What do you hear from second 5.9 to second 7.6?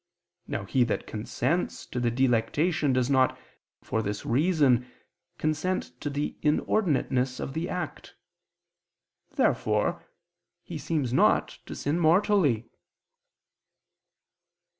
to the inordinateness of